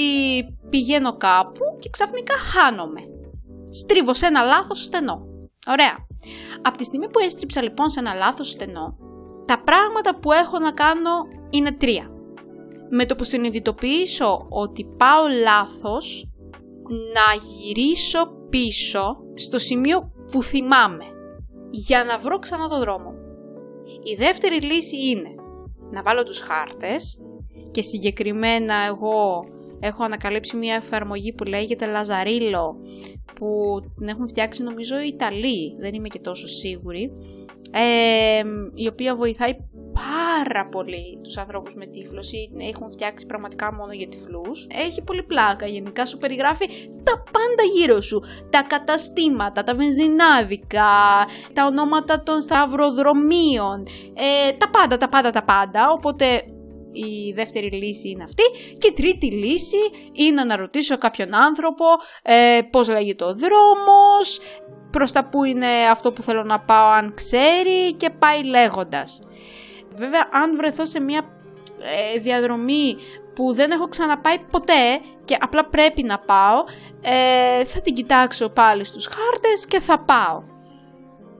[0.70, 3.02] πηγαίνω κάπου και ξαφνικά χάνομαι.
[3.70, 5.33] Στρίβω σε ένα λάθος στενό.
[5.68, 5.96] Ωραία.
[6.62, 8.98] Από τη στιγμή που έστριψα λοιπόν σε ένα λάθος στενό,
[9.46, 11.12] τα πράγματα που έχω να κάνω
[11.50, 12.12] είναι τρία.
[12.90, 16.28] Με το που συνειδητοποιήσω ότι πάω λάθος,
[16.90, 21.06] να γυρίσω πίσω στο σημείο που θυμάμαι
[21.72, 23.14] για να βρω ξανά το δρόμο.
[24.04, 25.36] Η δεύτερη λύση είναι
[25.92, 27.20] να βάλω τους χάρτες
[27.72, 29.46] και συγκεκριμένα εγώ
[29.84, 32.76] έχω ανακαλύψει μια εφαρμογή που λέγεται Λαζαρίλο
[33.36, 37.12] που την έχουν φτιάξει νομίζω οι Ιταλοί, δεν είμαι και τόσο σίγουρη,
[37.72, 38.44] ε,
[38.74, 39.52] η οποία βοηθάει
[39.94, 44.68] πάρα πολύ τους ανθρώπους με τύφλωση, έχουν φτιάξει πραγματικά μόνο για τυφλούς.
[44.86, 46.68] Έχει πολύ πλάκα γενικά, σου περιγράφει
[47.04, 48.20] τα πάντα γύρω σου,
[48.50, 50.92] τα καταστήματα, τα βενζινάδικα,
[51.54, 56.26] τα ονόματα των σταυροδρομίων, ε, τα πάντα, τα πάντα, τα πάντα, οπότε
[56.94, 58.44] η δεύτερη λύση είναι αυτή
[58.78, 59.78] και η τρίτη λύση
[60.12, 61.86] είναι να ρωτήσω κάποιον άνθρωπο
[62.24, 64.40] ε, πώς λέγει το δρόμος,
[64.92, 69.22] προς τα που είναι αυτό που θέλω να πάω αν ξέρει και πάει λέγοντας.
[69.96, 71.22] Βέβαια αν βρεθώ σε μια
[72.16, 72.96] ε, διαδρομή
[73.36, 76.64] που δεν έχω ξαναπάει ποτέ και απλά πρέπει να πάω,
[77.02, 80.44] ε, θα την κοιτάξω πάλι στους χάρτες και θα πάω.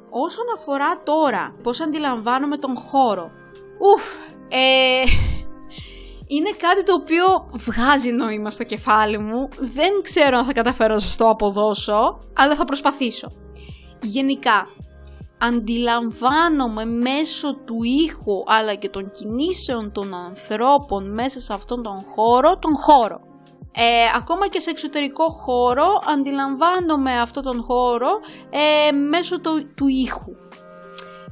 [0.10, 3.32] Όσον αφορά τώρα πώς αντιλαμβάνομαι τον χώρο,
[3.80, 4.04] ουφ,
[4.50, 5.02] ε,
[6.28, 9.50] είναι κάτι το οποίο βγάζει νόημα στο κεφάλι μου.
[9.60, 13.32] Δεν ξέρω αν θα καταφέρω να σας το αποδώσω, αλλά θα προσπαθήσω.
[14.02, 14.68] Γενικά,
[15.38, 22.58] αντιλαμβάνομαι μέσω του ήχου αλλά και των κινήσεων των ανθρώπων μέσα σε αυτόν τον χώρο,
[22.58, 23.20] τον χώρο.
[23.76, 28.10] Ε, ακόμα και σε εξωτερικό χώρο αντιλαμβάνομαι αυτόν τον χώρο
[28.50, 30.36] ε, μέσω του, του ήχου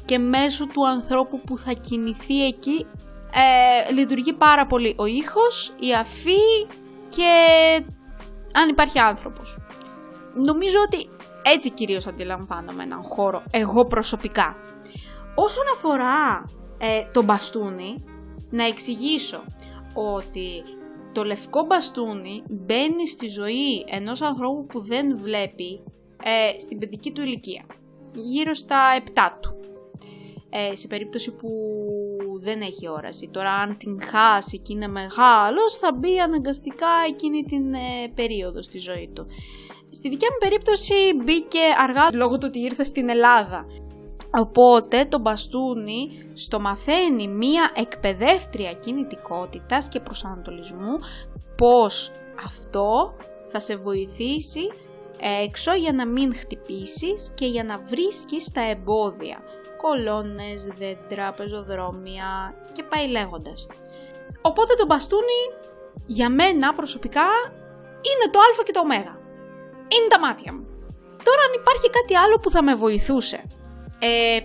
[0.06, 2.86] και μέσω του ανθρώπου που θα κινηθεί εκεί
[3.34, 6.68] ε, λειτουργεί πάρα πολύ ο ήχος, η αφή
[7.10, 7.34] και
[8.54, 9.58] αν υπάρχει άνθρωπος.
[10.34, 11.10] Νομίζω ότι
[11.44, 14.56] έτσι κυρίως αντιλαμβάνομαι έναν χώρο, εγώ προσωπικά.
[15.36, 16.46] Όσον αφορά
[16.78, 18.04] ε, το μπαστούνι,
[18.50, 19.44] να εξηγήσω
[19.94, 20.64] ότι
[21.12, 25.84] το λευκό μπαστούνι μπαίνει στη ζωή ενός ανθρώπου που δεν βλέπει
[26.24, 27.66] ε, στην παιδική του ηλικία,
[28.14, 29.56] γύρω στα 7 του.
[30.50, 31.50] Ε, σε περίπτωση που
[32.42, 33.30] δεν έχει όραση.
[33.34, 38.78] Τώρα αν την χάσει και είναι μεγάλος θα μπει αναγκαστικά εκείνη την ε, περίοδο στη
[38.78, 39.26] ζωή του.
[39.90, 43.66] Στη δικιά μου περίπτωση μπήκε αργά λόγω του ότι ήρθε στην Ελλάδα.
[44.34, 50.94] Οπότε το μπαστούνι στο μαθαίνει μία εκπαιδεύτρια κινητικότητας και προσανατολισμού
[51.58, 52.12] πώς
[52.46, 53.14] αυτό
[53.52, 54.62] θα σε βοηθήσει
[55.46, 59.38] έξω για να μην χτυπήσεις και για να βρίσκεις τα εμπόδια.
[59.82, 63.68] Κολόνες, δέντρα, πεζοδρόμια και πάει λέγοντας.
[64.42, 65.42] Οπότε το μπαστούνι
[66.06, 67.28] για μένα προσωπικά
[68.10, 69.20] είναι το α και το ω.
[69.88, 70.66] Είναι τα μάτια μου.
[71.24, 73.44] Τώρα αν υπάρχει κάτι άλλο που θα με βοηθούσε.
[74.00, 74.40] Ε,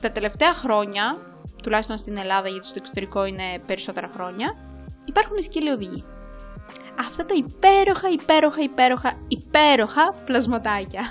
[0.00, 1.16] τα τελευταία χρόνια,
[1.62, 4.56] τουλάχιστον στην Ελλάδα γιατί στο εξωτερικό είναι περισσότερα χρόνια,
[5.04, 6.04] υπάρχουν οι σκύλοι οδηγοί.
[6.98, 11.02] Αυτά τα υπέροχα, υπέροχα, υπέροχα, υπέροχα πλασματάκια.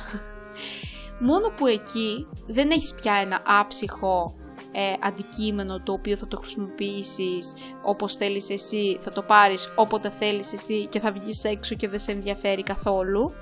[1.19, 4.35] Μόνο που εκεί δεν έχεις πια ένα άψυχο
[4.71, 7.53] ε, αντικείμενο το οποίο θα το χρησιμοποιήσεις
[7.83, 11.99] όπως θέλεις εσύ, θα το πάρεις όποτε θέλεις εσύ και θα βγεις έξω και δεν
[11.99, 13.33] σε ενδιαφέρει καθόλου.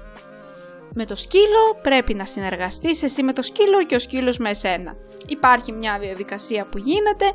[0.93, 4.95] Με το σκύλο πρέπει να συνεργαστείς εσύ με το σκύλο και ο σκύλος με εσένα.
[5.27, 7.33] Υπάρχει μια διαδικασία που γίνεται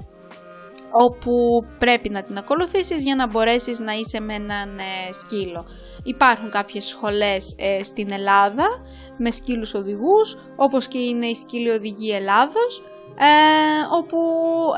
[0.92, 5.66] όπου πρέπει να την ακολουθήσεις για να μπορέσεις να είσαι με έναν ε, σκύλο.
[6.04, 8.66] Υπάρχουν κάποιες σχολές ε, στην Ελλάδα
[9.16, 12.82] με σκύλους οδηγούς, όπως και είναι η Σκύλη Οδηγή Ελλάδος,
[13.18, 14.18] ε, όπου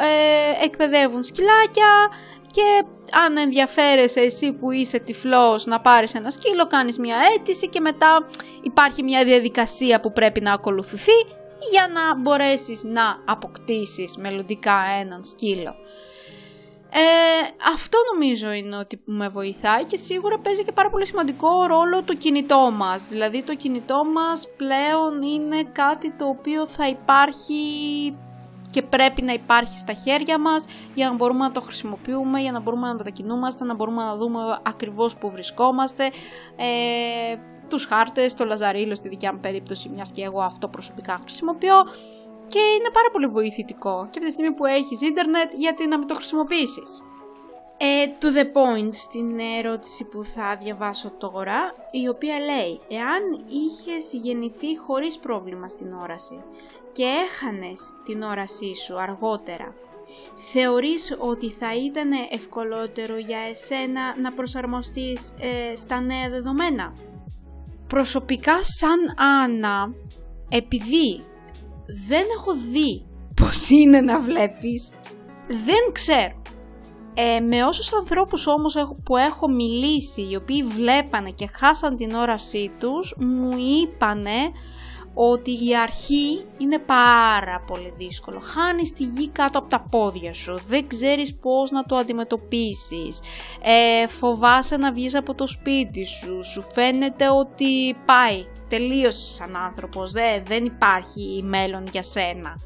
[0.02, 2.08] ε, εκπαιδεύουν σκυλάκια
[2.46, 2.84] και
[3.26, 8.28] αν ενδιαφέρεσαι εσύ που είσαι τυφλός να πάρεις ένα σκύλο, κάνεις μια αίτηση και μετά
[8.62, 11.18] υπάρχει μια διαδικασία που πρέπει να ακολουθηθεί
[11.70, 15.74] για να μπορέσεις να αποκτήσεις μελλοντικά έναν σκύλο.
[16.96, 17.00] Ε,
[17.74, 22.14] αυτό νομίζω είναι ότι με βοηθάει και σίγουρα παίζει και πάρα πολύ σημαντικό ρόλο το
[22.14, 23.06] κινητό μας.
[23.06, 27.54] Δηλαδή το κινητό μας πλέον είναι κάτι το οποίο θα υπάρχει
[28.70, 32.60] και πρέπει να υπάρχει στα χέρια μας για να μπορούμε να το χρησιμοποιούμε, για να
[32.60, 36.04] μπορούμε να μετακινούμαστε, να μπορούμε να δούμε ακριβώς που βρισκόμαστε.
[36.56, 37.36] Ε,
[37.68, 41.74] τους χάρτες, το λαζαρίλο στη δικιά μου περίπτωση, μιας και εγώ αυτό προσωπικά χρησιμοποιώ
[42.48, 46.06] και είναι πάρα πολύ βοηθητικό και από τη στιγμή που έχεις ίντερνετ γιατί να μην
[46.06, 47.02] το χρησιμοποιήσεις;
[47.76, 54.12] Ε, to the point στην ερώτηση που θα διαβάσω τώρα, η οποία λέει «Εάν είχες
[54.12, 56.42] γεννηθεί χωρίς πρόβλημα στην όραση
[56.92, 59.74] και έχανες την όρασή σου αργότερα,
[60.52, 66.92] θεωρείς ότι θα ήταν ευκολότερο για εσένα να προσαρμοστείς ε, στα νέα δεδομένα»
[67.86, 69.94] προσωπικά σαν Άννα,
[70.48, 71.24] επειδή
[71.86, 74.90] δεν έχω δει πώς είναι να βλέπεις,
[75.48, 76.42] δεν ξέρω.
[77.16, 82.72] Ε, με όσους ανθρώπους όμως που έχω μιλήσει, οι οποίοι βλέπανε και χάσαν την όρασή
[82.78, 84.50] τους, μου είπανε
[85.14, 88.40] ότι η αρχή είναι πάρα πολύ δύσκολο.
[88.40, 93.20] Χάνεις τη γη κάτω από τα πόδια σου, δεν ξέρεις πώς να το αντιμετωπίσεις,
[93.62, 100.12] ε, φοβάσαι να βγεις από το σπίτι σου, σου φαίνεται ότι πάει, τελείωσες σαν άνθρωπος,
[100.12, 102.56] δε, δεν υπάρχει μέλλον για σένα.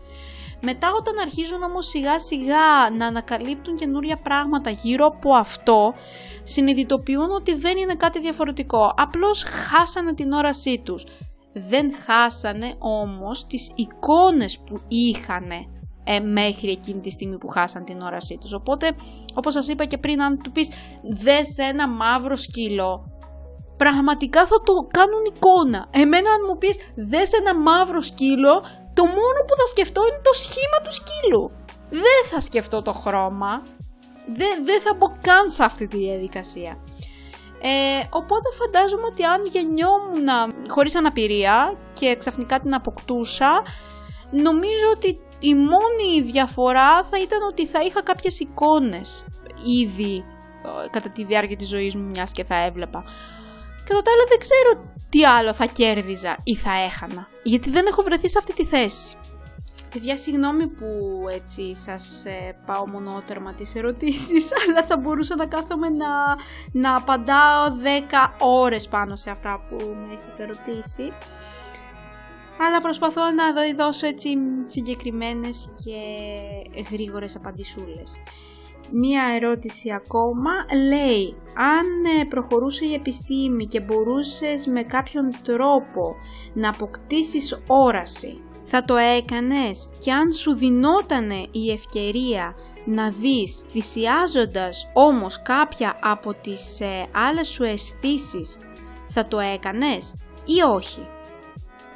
[0.61, 5.95] Μετά όταν αρχίζουν όμως σιγά σιγά να ανακαλύπτουν καινούρια πράγματα γύρω από αυτό,
[6.43, 11.05] συνειδητοποιούν ότι δεν είναι κάτι διαφορετικό, απλώς χάσανε την όρασή τους
[11.59, 15.51] δεν χάσανε όμως τις εικόνες που είχαν
[16.05, 18.53] ε, μέχρι εκείνη τη στιγμή που χάσαν την όρασή τους.
[18.53, 18.95] Οπότε,
[19.35, 20.69] όπως σας είπα και πριν, αν του πεις
[21.03, 23.19] δες ένα μαύρο σκύλο,
[23.77, 25.89] πραγματικά θα το κάνουν εικόνα.
[25.91, 26.77] Εμένα αν μου πεις
[27.11, 28.55] δες ένα μαύρο σκύλο,
[28.95, 31.51] το μόνο που θα σκεφτώ είναι το σχήμα του σκύλου.
[31.91, 33.63] Δεν θα σκεφτώ το χρώμα.
[34.33, 36.73] Δεν, δεν θα μπω καν σε αυτή τη διαδικασία.
[37.61, 43.63] Ε, οπότε φαντάζομαι ότι αν γεννιόμουν χωρίς αναπηρία και ξαφνικά την αποκτούσα,
[44.31, 49.25] νομίζω ότι η μόνη διαφορά θα ήταν ότι θα είχα κάποιες εικόνες
[49.83, 50.25] ήδη
[50.65, 53.05] ε, κατά τη διάρκεια της ζωής μου μιας και θα έβλεπα.
[53.85, 58.03] Κατά τα άλλα δεν ξέρω τι άλλο θα κέρδιζα ή θα έχανα, γιατί δεν έχω
[58.03, 59.17] βρεθεί σε αυτή τη θέση.
[59.93, 60.87] Παιδιά, συγγνώμη που
[61.31, 66.07] έτσι σας ε, πάω μονότερμα τις ερωτήσεις, αλλά θα μπορούσα να κάθομαι να,
[66.73, 71.13] να απαντάω 10 ώρες πάνω σε αυτά που με έχετε ρωτήσει.
[72.61, 74.29] Αλλά προσπαθώ να δώσω έτσι
[74.67, 76.01] συγκεκριμένες και
[76.91, 78.17] γρήγορες απαντησούλες.
[78.93, 80.51] Μία ερώτηση ακόμα
[80.89, 86.17] λέει αν ε, προχωρούσε η επιστήμη και μπορούσες με κάποιον τρόπο
[86.55, 92.55] να αποκτήσεις όραση θα το έκανες και αν σου δινότανε η ευκαιρία
[92.85, 98.59] να δεις θυσιάζοντας όμως κάποια από τις ε, άλλες σου αισθήσεις,
[99.09, 101.07] θα το έκανες ή όχι;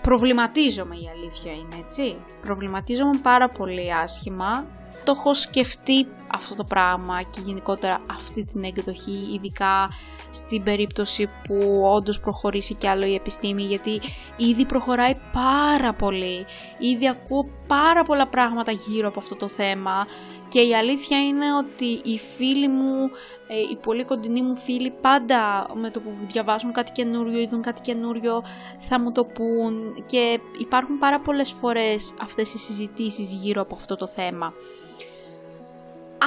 [0.02, 2.16] Προβληματίζομαι η αλήθεια είναι έτσι.
[2.40, 4.66] Προβληματίζομαι πάρα πολύ άσχημα
[5.04, 9.90] Το έχω σκεφτεί αυτό το πράγμα και γενικότερα αυτή την εκδοχή, ειδικά
[10.30, 14.00] στην περίπτωση που όντως προχωρήσει κι άλλο η επιστήμη, γιατί
[14.36, 16.46] ήδη προχωράει πάρα πολύ,
[16.78, 20.06] ήδη ακούω πάρα πολλά πράγματα γύρω από αυτό το θέμα
[20.48, 23.10] και η αλήθεια είναι ότι οι φίλοι μου,
[23.48, 27.80] ε, οι πολύ κοντινοί μου φίλοι πάντα με το που διαβάζουν κάτι καινούριο, είδουν κάτι
[27.80, 28.44] καινούριο
[28.78, 33.96] θα μου το πούν και υπάρχουν πάρα πολλές φορές αυτές οι συζητήσεις γύρω από αυτό
[33.96, 34.52] το θέμα.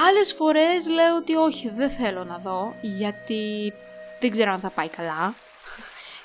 [0.08, 3.72] Άλλες φορές λέω ότι όχι, δεν θέλω να δω, γιατί
[4.20, 5.34] δεν ξέρω αν θα πάει καλά.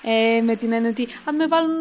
[0.04, 1.76] Ε, με την έννοια ότι αν με βάλουν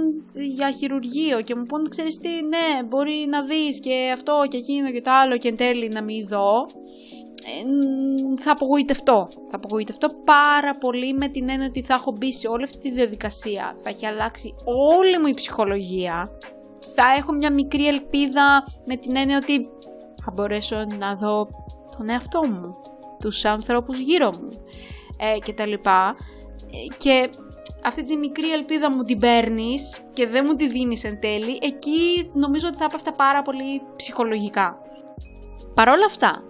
[0.57, 4.91] για χειρουργείο και μου πούνε ξέρεις τι, ναι, μπορεί να δεις και αυτό και εκείνο
[4.91, 6.67] και το άλλο και εν τέλει να μην δω,
[7.45, 9.29] ε, θα απογοητευτώ.
[9.51, 12.93] Θα απογοητευτώ πάρα πολύ με την έννοια ότι θα έχω μπει σε όλη αυτή τη
[12.93, 13.77] διαδικασία.
[13.83, 14.55] Θα έχει αλλάξει
[14.99, 16.29] όλη μου η ψυχολογία.
[16.95, 19.61] Θα έχω μια μικρή ελπίδα με την έννοια ότι
[20.25, 21.49] θα μπορέσω να δω
[21.97, 22.71] τον εαυτό μου,
[23.21, 24.49] τους ανθρώπους γύρω μου
[25.19, 26.15] ε, και τα λοιπά.
[26.97, 27.31] Και
[27.85, 32.31] αυτή τη μικρή ελπίδα μου την παίρνεις και δεν μου τη δίνεις εν τέλει, εκεί
[32.33, 34.79] νομίζω ότι θα έπεφτα πάρα πολύ ψυχολογικά.
[35.75, 36.43] Παρ' όλα αυτά,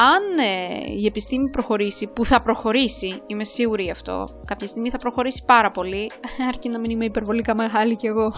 [0.00, 4.98] αν ε, η επιστήμη προχωρήσει, που θα προχωρήσει, είμαι σίγουρη γι' αυτό, κάποια στιγμή θα
[4.98, 6.10] προχωρήσει πάρα πολύ,
[6.50, 8.32] αρκεί να μην είμαι υπερβολικά μεγάλη κι εγώ.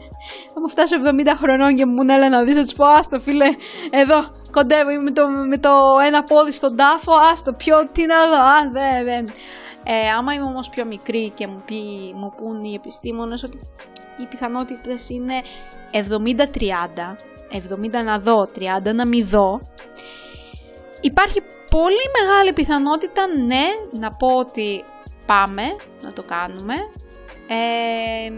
[0.52, 3.46] θα μου φτάσω 70 χρονών και μου έλα να δεις, θα πω, άστο φίλε,
[3.90, 4.18] εδώ,
[4.50, 5.70] κοντεύω, είμαι με το, με το
[6.06, 9.28] ένα πόδι στον τάφο, άστο, ποιο, τι να δω, α, δεν, δεν.
[9.88, 11.74] Ε, άμα είμαι όμως πιο μικρή και μου, πει,
[12.14, 13.58] μου πούν οι επιστήμονες ότι
[14.18, 15.34] οι πιθανότητες είναι
[15.92, 15.98] 70-30,
[17.52, 18.48] 70 να δω,
[18.88, 19.60] 30 να μην δω,
[21.00, 24.84] υπάρχει πολύ μεγάλη πιθανότητα ναι να πω ότι
[25.26, 25.62] πάμε
[26.02, 26.74] να το κάνουμε
[27.48, 28.30] ε,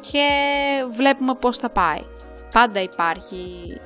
[0.00, 0.28] και
[0.90, 2.02] βλέπουμε πώς θα πάει.
[2.52, 3.36] Πάντα υπάρχει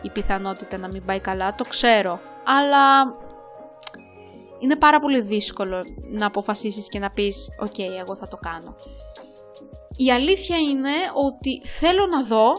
[0.03, 2.21] η πιθανότητα να μην πάει καλά, το ξέρω.
[2.45, 3.05] Αλλά
[4.65, 8.77] είναι πάρα πολύ δύσκολο να αποφασίσεις και να πεις «ΟΚ, εγώ θα το κάνω».
[9.97, 12.53] Η αλήθεια είναι ότι θέλω να δω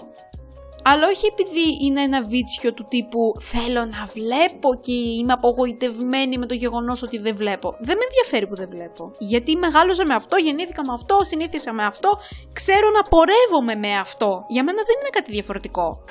[0.87, 6.45] αλλά όχι επειδή είναι ένα βίτσιο του τύπου θέλω να βλέπω και είμαι απογοητευμένη με
[6.45, 7.69] το γεγονός ότι δεν βλέπω.
[7.79, 9.11] Δεν με ενδιαφέρει που δεν βλέπω.
[9.19, 12.09] Γιατί μεγάλωσα με αυτό, γεννήθηκα με αυτό, συνήθισα με αυτό,
[12.53, 14.45] ξέρω να πορεύομαι με αυτό.
[14.47, 16.03] Για μένα δεν είναι κάτι διαφορετικό.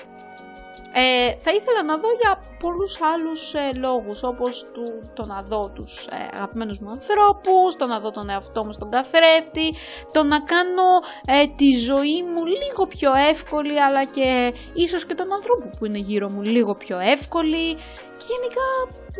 [0.97, 5.71] Ε, θα ήθελα να δω για πολλούς άλλους ε, λόγους, όπως του, το να δω
[5.75, 9.75] τους ε, αγαπημένους μου ανθρώπους, το να δω τον εαυτό μου στον καθρέφτη,
[10.13, 10.89] το να κάνω
[11.27, 15.99] ε, τη ζωή μου λίγο πιο εύκολη, αλλά και ίσως και τον ανθρώπο που είναι
[15.99, 17.75] γύρω μου λίγο πιο εύκολη
[18.17, 18.67] και γενικά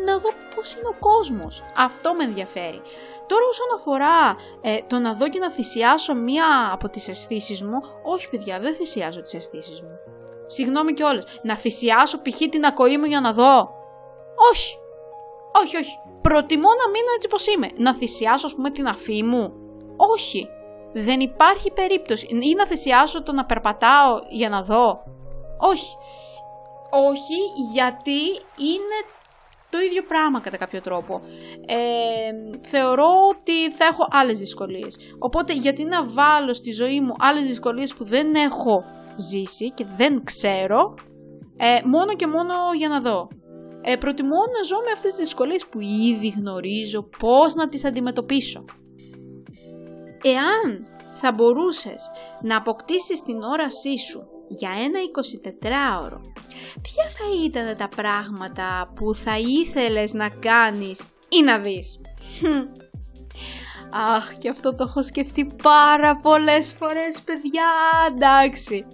[0.05, 1.63] να δω πώς είναι ο κόσμος.
[1.77, 2.81] Αυτό με ενδιαφέρει.
[3.27, 7.81] Τώρα όσον αφορά ε, το να δω και να θυσιάσω μία από τις αισθήσεις μου,
[8.03, 9.94] όχι παιδιά, δεν θυσιάζω τις αισθήσεις μου.
[10.45, 11.39] Συγγνώμη κιόλας.
[11.43, 12.37] Να θυσιάσω π.χ.
[12.49, 13.69] την ακοή μου για να δω.
[14.51, 14.77] Όχι.
[15.63, 15.99] Όχι, όχι.
[16.21, 17.67] Προτιμώ να μείνω έτσι πως είμαι.
[17.77, 19.53] Να θυσιάσω, ας πούμε, την αφή μου.
[20.13, 20.49] Όχι.
[20.93, 22.27] Δεν υπάρχει περίπτωση.
[22.29, 24.87] Ή να θυσιάσω το να περπατάω για να δω.
[25.59, 25.97] Όχι.
[27.09, 27.39] Όχι,
[27.73, 28.21] γιατί
[28.71, 28.97] είναι
[29.69, 31.21] το ίδιο πράγμα κατά κάποιο τρόπο.
[31.65, 31.77] Ε,
[32.61, 34.97] θεωρώ ότι θα έχω άλλες δυσκολίες.
[35.19, 38.83] Οπότε γιατί να βάλω στη ζωή μου άλλες δυσκολίες που δεν έχω;
[39.15, 40.93] Ζήσει και δεν ξέρω,
[41.57, 43.27] ε, μόνο και μόνο για να δω.
[43.81, 48.65] Ε, προτιμώ να ζω με αυτές τις δυσκολίες που ήδη γνωρίζω πώς να τις αντιμετωπίσω.
[50.23, 56.21] Εάν θα μπορούσες να αποκτήσεις την όρασή σου για ένα 24ωρο,
[56.81, 61.99] ποια θα ήταν τα πράγματα που θα ήθελες να κάνεις ή να δεις;
[64.15, 67.69] Αχ, και αυτό το έχω σκεφτεί πάρα πολλές φορές, παιδιά,
[68.15, 68.85] εντάξει.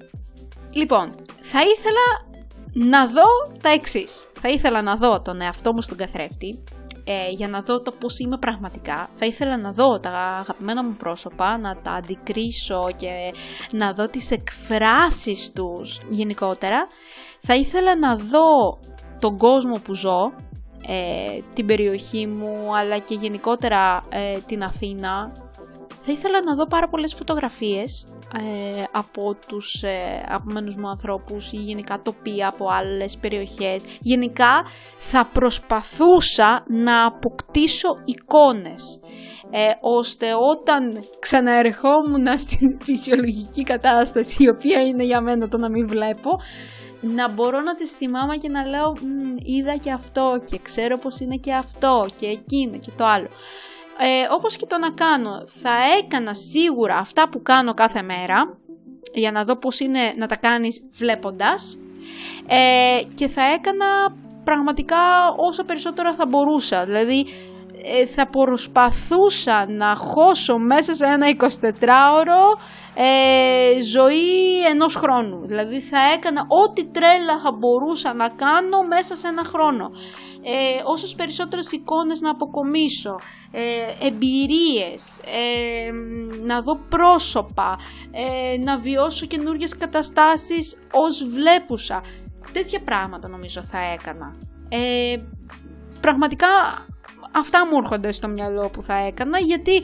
[0.74, 2.30] Λοιπόν, θα ήθελα
[2.74, 4.28] να δω τα εξής.
[4.42, 6.64] Θα ήθελα να δω τον εαυτό μου στον καθρέφτη,
[7.04, 9.10] ε, για να δω το πώς είμαι πραγματικά.
[9.14, 13.34] Θα ήθελα να δω τα αγαπημένα μου πρόσωπα, να τα αντικρίσω και
[13.72, 16.88] να δω τις εκφράσεις τους γενικότερα.
[17.40, 18.80] Θα ήθελα να δω
[19.20, 20.34] τον κόσμο που ζω,
[20.88, 25.32] ε, την περιοχή μου, αλλά και γενικότερα ε, την Αθήνα.
[26.02, 31.58] Θα ήθελα να δω πάρα πολλές φωτογραφίες ε, από τους ε, αγαπημένους μου ανθρώπους ή
[31.58, 33.84] γενικά τοπία από άλλες περιοχές.
[34.00, 34.66] Γενικά
[34.98, 39.00] θα προσπαθούσα να αποκτήσω εικόνες
[39.50, 45.88] ε, ώστε όταν ξαναερχόμουν στην φυσιολογική κατάσταση η οποία είναι για μένα το να μην
[45.88, 46.30] βλέπω
[47.02, 48.98] να μπορώ να τις θυμάμαι και να λέω
[49.58, 53.28] είδα και αυτό και ξέρω πως είναι και αυτό και εκείνο και το άλλο
[54.04, 58.58] ε, όπως και το να κάνω, θα έκανα σίγουρα αυτά που κάνω κάθε μέρα,
[59.14, 61.78] για να δω πώς είναι να τα κάνεις βλέποντας,
[62.48, 64.98] ε, και θα έκανα πραγματικά
[65.38, 66.86] όσα περισσότερα θα μπορούσα.
[66.86, 67.26] Δηλαδή
[67.84, 72.60] ε, θα προσπαθούσα να χώσω μέσα σε ένα 24ωρο
[72.94, 75.46] ε, ζωή ενός χρόνου.
[75.46, 79.92] Δηλαδή θα έκανα ό,τι τρέλα θα μπορούσα να κάνω μέσα σε ένα χρόνο.
[80.44, 83.16] Ε, όσες περισσότερες εικόνες να αποκομίσω,
[83.52, 85.92] ε, εμπειρίες, ε,
[86.46, 87.78] να δω πρόσωπα,
[88.12, 92.04] ε, να βιώσω καινούργιες καταστάσεις ως βλέπουσα.
[92.52, 94.36] Τέτοια πράγματα νομίζω θα έκανα.
[94.70, 95.16] Ε,
[96.02, 96.48] πραγματικά
[97.32, 99.76] αυτά μου έρχονται στο μυαλό που θα έκανα γιατί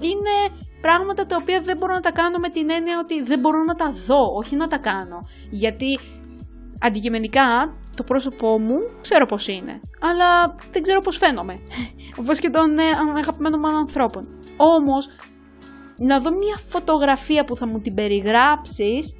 [0.00, 3.64] είναι πράγματα τα οποία δεν μπορώ να τα κάνω με την έννοια ότι δεν μπορώ
[3.64, 5.26] να τα δω, όχι να τα κάνω.
[5.50, 5.98] Γιατί
[6.80, 11.60] αντικειμενικά το πρόσωπό μου ξέρω πώς είναι, αλλά δεν ξέρω πώς φαίνομαι.
[12.20, 12.82] Όπως και των ε,
[13.16, 14.28] αγαπημένων μου ανθρώπων.
[14.56, 15.08] Όμως,
[15.96, 19.16] να δω μια φωτογραφία που θα μου την περιγράψεις,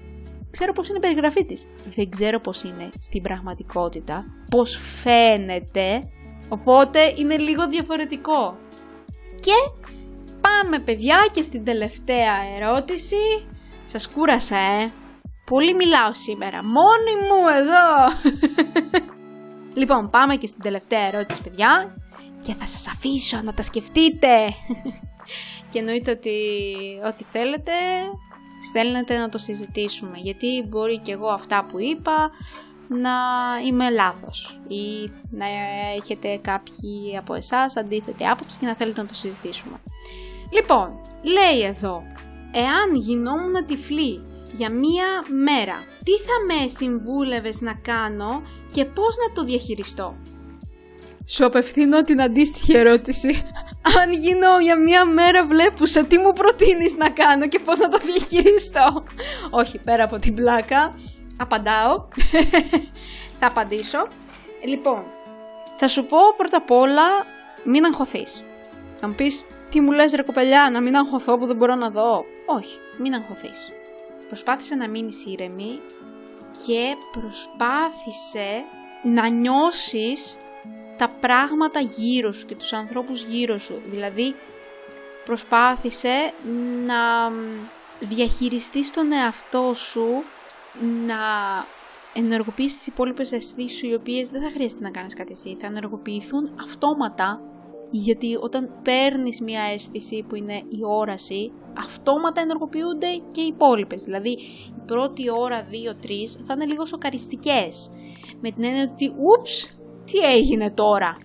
[0.50, 1.66] ξέρω πώς είναι η περιγραφή της.
[1.94, 6.02] Δεν ξέρω πώς είναι στην πραγματικότητα, πώς φαίνεται
[6.48, 8.56] Οπότε είναι λίγο διαφορετικό.
[9.34, 9.86] Και
[10.40, 13.16] πάμε παιδιά και στην τελευταία ερώτηση.
[13.84, 14.92] Σας κούρασα ε.
[15.48, 16.64] Πολύ μιλάω σήμερα.
[16.64, 17.86] Μόνη μου εδώ.
[19.80, 21.96] λοιπόν πάμε και στην τελευταία ερώτηση παιδιά.
[22.42, 24.28] Και θα σας αφήσω να τα σκεφτείτε.
[25.70, 26.36] και εννοείται ότι
[27.06, 27.72] ό,τι θέλετε
[28.68, 30.16] στέλνετε να το συζητήσουμε.
[30.16, 32.30] Γιατί μπορεί και εγώ αυτά που είπα
[32.88, 33.10] να
[33.66, 35.46] είμαι λάθος ή να
[35.96, 39.80] έχετε κάποιοι από εσάς αντίθετη άποψη και να θέλετε να το συζητήσουμε.
[40.52, 42.02] Λοιπόν, λέει εδώ,
[42.52, 45.06] εάν γινόμουν τυφλή για μία
[45.44, 50.16] μέρα, τι θα με συμβούλευες να κάνω και πώς να το διαχειριστώ;
[51.26, 53.42] Σου απευθύνω την αντίστοιχη ερώτηση.
[54.02, 57.98] Αν γίνω για μία μέρα βλέπουσα, τι μου προτείνεις να κάνω και πώς να το
[57.98, 59.04] διαχειριστώ.
[59.50, 60.94] Όχι, πέρα από την πλάκα.
[61.36, 62.08] Απαντάω.
[63.38, 64.08] θα απαντήσω.
[64.64, 65.04] Λοιπόν,
[65.76, 67.02] θα σου πω πρώτα απ' όλα
[67.64, 68.44] μην αγχωθείς.
[68.96, 71.90] Θα μου πεις τι μου λες ρε κοπελιά, να μην αγχωθώ που δεν μπορώ να
[71.90, 72.24] δω.
[72.46, 73.72] Όχι, μην αγχωθείς.
[74.28, 75.80] Προσπάθησε να μείνεις ήρεμη
[76.66, 78.64] και προσπάθησε
[79.02, 80.36] να νιώσεις
[80.96, 83.82] τα πράγματα γύρω σου και τους ανθρώπους γύρω σου.
[83.84, 84.34] Δηλαδή,
[85.24, 86.32] προσπάθησε
[86.86, 87.32] να
[88.00, 90.22] διαχειριστείς τον εαυτό σου
[91.06, 91.16] να
[92.14, 95.56] ενεργοποιήσεις τις υπόλοιπες αισθήσεις σου, οι οποίες δεν θα χρειαστεί να κάνεις κάτι εσύ.
[95.60, 97.40] Θα ενεργοποιηθούν αυτόματα,
[97.90, 104.02] γιατί όταν παίρνεις μια αίσθηση που είναι η όραση, αυτόματα ενεργοποιούνται και οι υπόλοιπες.
[104.02, 107.90] Δηλαδή, η πρώτη ώρα, δύο, τρεις θα είναι λίγο σοκαριστικές.
[108.40, 111.16] Με την έννοια ότι, ούψ, τι έγινε τώρα;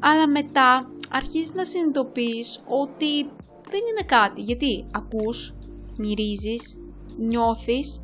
[0.00, 3.22] Αλλά μετά αρχίζεις να συνειδητοποιείς ότι
[3.70, 4.42] δεν είναι κάτι.
[4.42, 5.54] Γιατί ακούς,
[5.98, 6.78] μυρίζεις,
[7.18, 8.00] νιώθεις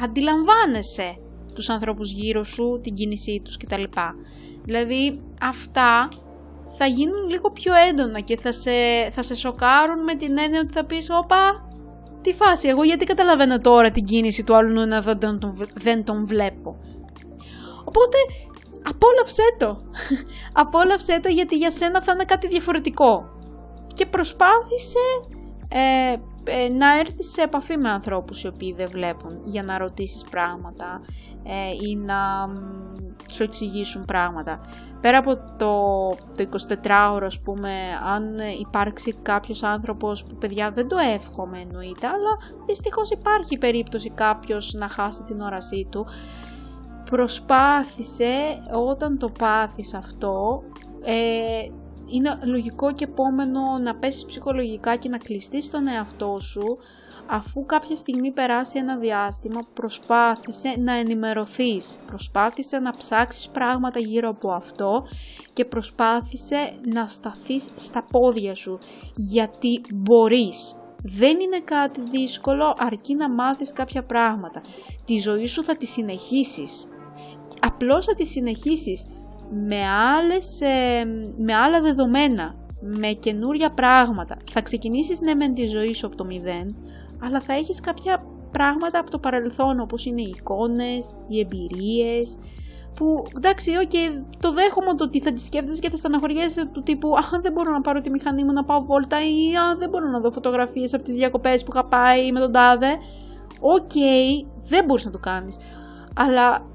[0.00, 1.18] αντιλαμβάνεσαι
[1.54, 3.82] τους ανθρώπους γύρω σου, την κίνησή τους κτλ.
[4.64, 6.08] Δηλαδή αυτά
[6.78, 8.70] θα γίνουν λίγο πιο έντονα και θα σε,
[9.10, 11.68] θα σε σοκάρουν με την έννοια ότι θα πεις «Όπα,
[12.20, 16.26] τι φάση, εγώ γιατί καταλαβαίνω τώρα την κίνηση του άλλου να δεν τον, δεν τον
[16.26, 16.76] βλέπω».
[17.84, 18.18] Οπότε
[18.82, 19.76] απόλαυσέ το.
[20.62, 23.32] απόλαυσέ το γιατί για σένα θα είναι κάτι διαφορετικό.
[23.94, 25.04] Και προσπάθησε
[25.68, 26.12] ε,
[26.44, 31.00] ε, να έρθεις σε επαφή με ανθρώπους οι οποίοι δεν βλέπουν για να ρωτήσεις πράγματα
[31.44, 32.18] ε, ή να
[33.34, 34.60] σου εξηγήσουν πράγματα.
[35.00, 37.70] Πέρα από το, το 24ωρο, ας πούμε,
[38.14, 44.72] αν υπάρξει κάποιος άνθρωπος που παιδιά δεν το εύχομαι εννοείται, αλλά δυστυχώς υπάρχει περίπτωση κάποιος
[44.72, 46.06] να χάσει την όρασή του,
[47.10, 50.62] προσπάθησε όταν το πάθεις αυτό
[51.02, 51.68] ε,
[52.06, 56.78] είναι λογικό και επόμενο να πέσεις ψυχολογικά και να κλειστείς τον εαυτό σου
[57.26, 64.52] αφού κάποια στιγμή περάσει ένα διάστημα προσπάθησε να ενημερωθείς, προσπάθησε να ψάξεις πράγματα γύρω από
[64.52, 65.06] αυτό
[65.52, 66.56] και προσπάθησε
[66.92, 68.78] να σταθείς στα πόδια σου
[69.16, 70.76] γιατί μπορείς.
[71.06, 74.60] Δεν είναι κάτι δύσκολο αρκεί να μάθεις κάποια πράγματα.
[75.04, 76.88] Τη ζωή σου θα τη συνεχίσεις.
[77.60, 79.06] Απλώς θα τη συνεχίσεις
[79.50, 81.04] με, άλλες, ε,
[81.36, 84.36] με άλλα δεδομένα, με καινούρια πράγματα.
[84.50, 86.76] Θα ξεκινήσεις ναι με τη ζωή σου από το μηδέν,
[87.24, 92.38] αλλά θα έχεις κάποια πράγματα από το παρελθόν, όπως είναι οι εικόνες, οι εμπειρίες,
[92.94, 97.16] που εντάξει, okay, το δέχομαι το ότι θα τη σκέφτεσαι και θα στεναχωριέσαι του τύπου
[97.16, 100.08] Αχ, δεν μπορώ να πάρω τη μηχανή μου να πάω βόλτα ή Α, δεν μπορώ
[100.08, 102.90] να δω φωτογραφίες από τις διακοπές που είχα πάει με τον τάδε.
[103.60, 105.56] OK, okay, δεν μπορείς να το κάνεις.
[106.16, 106.66] Αλλά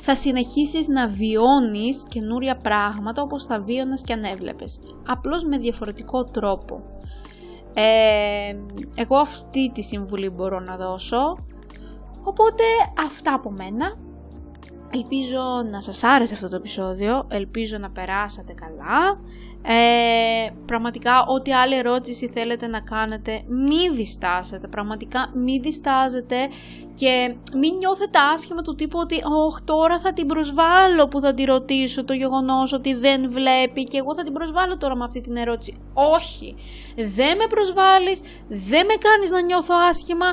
[0.00, 4.80] θα συνεχίσεις να βιώνεις καινούρια πράγματα όπως θα βίωνες και αν έβλεπες.
[5.06, 6.93] Απλώς με διαφορετικό τρόπο.
[7.74, 8.56] Ε,
[8.96, 11.38] εγώ αυτή τη συμβουλή μπορώ να δώσω.
[12.22, 12.62] Οπότε
[13.06, 13.96] αυτά από μένα.
[14.94, 19.20] Ελπίζω να σας άρεσε αυτό το επεισόδιο, ελπίζω να περάσατε καλά.
[19.66, 26.36] Ε, πραγματικά ό,τι άλλη ερώτηση θέλετε να κάνετε μη διστάσετε, πραγματικά μη διστάζετε
[26.94, 31.44] και μην νιώθετε άσχημα του τύπου ότι «Ωχ, τώρα θα την προσβάλλω που θα τη
[31.44, 35.36] ρωτήσω το γεγονός ότι δεν βλέπει και εγώ θα την προσβάλλω τώρα με αυτή την
[35.36, 35.76] ερώτηση».
[35.94, 36.54] Όχι,
[36.96, 40.26] δεν με προσβάλλεις, δεν με κάνεις να νιώθω άσχημα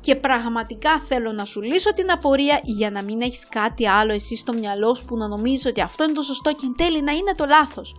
[0.00, 4.36] και πραγματικά θέλω να σου λύσω την απορία για να μην έχεις κάτι άλλο εσύ
[4.36, 7.12] στο μυαλό σου που να νομίζεις ότι αυτό είναι το σωστό και εν τέλει να
[7.12, 7.94] είναι το λάθος.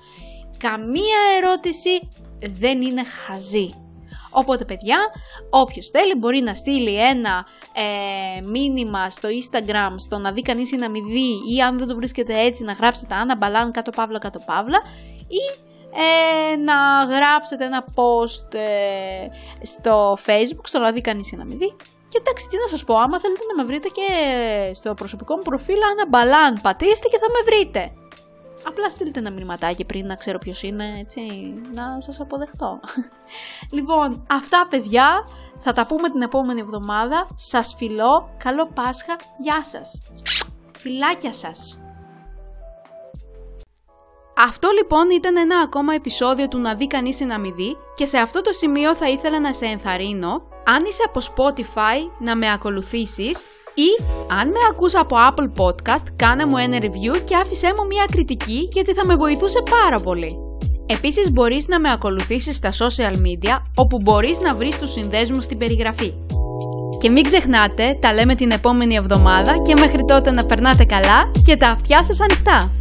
[0.58, 3.74] Καμία ερώτηση δεν είναι χαζή.
[4.32, 4.98] Οπότε παιδιά,
[5.50, 10.76] όποιος θέλει μπορεί να στείλει ένα ε, μήνυμα στο Instagram στο να δει κανείς ή
[10.76, 14.20] να μην δει ή αν δεν το βρίσκεται έτσι να γράψετε Άννα Μπαλάν κάτω παύλα
[14.20, 14.78] κάτω παύλα
[15.28, 19.28] ή ε, να γράψετε ένα post ε,
[19.62, 21.76] στο facebook στο να δει κανείς ή να μην δει
[22.08, 24.08] και εντάξει, τι να σας πω, άμα θέλετε να με βρείτε και
[24.74, 27.92] στο προσωπικό μου προφίλ, Άννα Μπαλάν, πατήστε και θα με βρείτε.
[28.68, 31.22] Απλά στείλτε ένα μηνυματάκι πριν να ξέρω ποιος είναι, έτσι,
[31.74, 32.80] να σας αποδεχτώ.
[33.78, 37.28] λοιπόν, αυτά παιδιά, θα τα πούμε την επόμενη εβδομάδα.
[37.36, 40.02] Σας φιλώ, καλό Πάσχα, γεια σας.
[40.78, 41.80] Φιλάκια σας.
[44.38, 48.18] Αυτό λοιπόν ήταν ένα ακόμα επεισόδιο του να δει κανείς να μη δει και σε
[48.18, 53.44] αυτό το σημείο θα ήθελα να σε ενθαρρύνω αν είσαι από Spotify να με ακολουθήσεις
[53.78, 54.04] ή
[54.40, 58.68] αν με ακούς από Apple Podcast κάνε μου ένα review και άφησέ μου μια κριτική
[58.72, 60.38] γιατί θα με βοηθούσε πάρα πολύ.
[60.86, 65.58] Επίσης μπορείς να με ακολουθήσεις στα social media όπου μπορείς να βρεις τους συνδέσμους στην
[65.58, 66.14] περιγραφή.
[67.00, 71.58] Και μην ξεχνάτε, τα λέμε την επόμενη εβδομάδα και μέχρι τότε να περνάτε καλά και
[71.58, 72.72] τα αυτιά σας ανοιχτά.